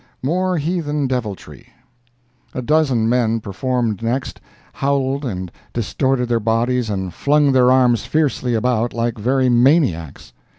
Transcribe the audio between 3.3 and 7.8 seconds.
performed next—howled and distorted their bodies and flung their